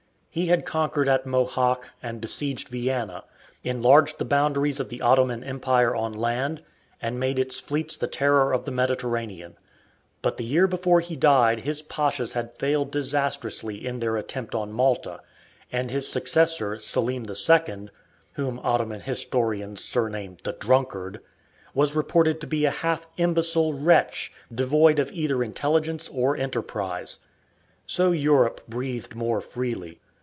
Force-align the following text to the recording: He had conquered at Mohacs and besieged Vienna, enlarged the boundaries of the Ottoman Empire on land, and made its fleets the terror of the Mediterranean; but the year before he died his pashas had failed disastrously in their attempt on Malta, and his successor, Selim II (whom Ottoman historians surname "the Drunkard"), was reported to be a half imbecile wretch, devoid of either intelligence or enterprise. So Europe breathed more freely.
He 0.33 0.45
had 0.45 0.65
conquered 0.65 1.09
at 1.09 1.25
Mohacs 1.25 1.89
and 2.01 2.21
besieged 2.21 2.69
Vienna, 2.69 3.25
enlarged 3.65 4.17
the 4.17 4.23
boundaries 4.23 4.79
of 4.79 4.87
the 4.87 5.01
Ottoman 5.01 5.43
Empire 5.43 5.93
on 5.93 6.13
land, 6.13 6.63
and 7.01 7.19
made 7.19 7.37
its 7.37 7.59
fleets 7.59 7.97
the 7.97 8.07
terror 8.07 8.53
of 8.53 8.63
the 8.63 8.71
Mediterranean; 8.71 9.57
but 10.21 10.37
the 10.37 10.45
year 10.45 10.67
before 10.67 11.01
he 11.01 11.17
died 11.17 11.59
his 11.59 11.81
pashas 11.81 12.31
had 12.31 12.57
failed 12.57 12.91
disastrously 12.91 13.85
in 13.85 13.99
their 13.99 14.15
attempt 14.15 14.55
on 14.55 14.71
Malta, 14.71 15.19
and 15.69 15.91
his 15.91 16.07
successor, 16.07 16.79
Selim 16.79 17.25
II 17.29 17.89
(whom 18.35 18.57
Ottoman 18.63 19.01
historians 19.01 19.83
surname 19.83 20.37
"the 20.45 20.53
Drunkard"), 20.53 21.19
was 21.73 21.93
reported 21.93 22.39
to 22.39 22.47
be 22.47 22.63
a 22.63 22.71
half 22.71 23.05
imbecile 23.17 23.73
wretch, 23.73 24.31
devoid 24.55 24.97
of 24.97 25.11
either 25.11 25.43
intelligence 25.43 26.07
or 26.07 26.37
enterprise. 26.37 27.19
So 27.85 28.11
Europe 28.13 28.61
breathed 28.69 29.13
more 29.13 29.41
freely. 29.41 29.99